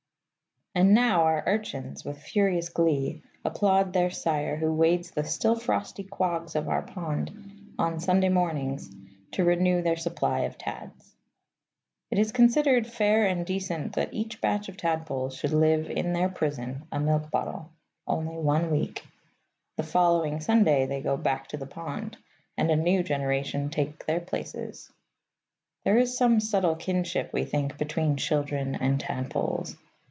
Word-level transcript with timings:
And 0.73 0.93
now 0.93 1.23
our 1.23 1.43
urchins, 1.47 2.05
with 2.05 2.17
furious 2.23 2.69
glee, 2.69 3.23
applaud 3.43 3.91
their 3.91 4.09
sire 4.09 4.55
who 4.55 4.71
wades 4.73 5.11
the 5.11 5.25
still 5.25 5.59
frosty 5.59 6.05
quags 6.05 6.55
of 6.55 6.69
our 6.69 6.81
pond, 6.81 7.73
on 7.77 7.99
Sunday 7.99 8.29
mornings, 8.29 8.89
to 9.33 9.43
renew 9.43 9.81
their 9.81 9.97
supply 9.97 10.39
of 10.43 10.57
tads. 10.57 11.13
It 12.09 12.19
is 12.19 12.31
considered 12.31 12.87
fair 12.87 13.25
and 13.25 13.45
decent 13.45 13.95
that 13.95 14.13
each 14.13 14.39
batch 14.39 14.69
of 14.69 14.77
tadpoles 14.77 15.35
should 15.35 15.51
live 15.51 15.89
in 15.89 16.13
their 16.13 16.29
prison 16.29 16.83
(a 16.89 17.01
milk 17.01 17.29
bottle) 17.29 17.69
only 18.07 18.37
one 18.37 18.71
week. 18.71 19.05
The 19.75 19.83
following 19.83 20.39
Sunday 20.39 20.85
they 20.85 21.01
go 21.01 21.17
back 21.17 21.47
to 21.49 21.57
the 21.57 21.67
pond, 21.67 22.15
and 22.55 22.71
a 22.71 22.77
new 22.77 23.03
generation 23.03 23.69
take 23.69 24.05
their 24.05 24.21
places. 24.21 24.89
There 25.83 25.97
is 25.97 26.15
some 26.17 26.39
subtle 26.39 26.77
kinship, 26.77 27.33
we 27.33 27.43
think, 27.43 27.77
between 27.77 28.15
children 28.15 28.75
and 28.75 29.01
tadpoles. 29.01 29.75